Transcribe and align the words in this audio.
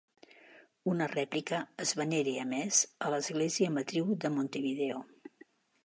Una 0.93 1.07
rèplica 1.11 1.59
es 1.85 1.91
venera 2.01 2.35
a 2.47 2.47
més 2.55 2.81
a 3.09 3.13
l'Església 3.17 3.75
Matriu 3.79 4.13
de 4.25 4.37
Montevideo. 4.41 5.05